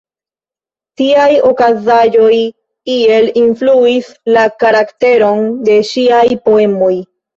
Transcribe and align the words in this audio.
Tiaj 1.01 1.35
okazaĵoj 1.49 2.39
iel 2.93 3.29
influis 3.43 4.09
la 4.39 4.47
karakteron 4.65 5.45
de 5.69 5.77
ŝiaj 5.91 6.27
poemoj. 6.49 6.95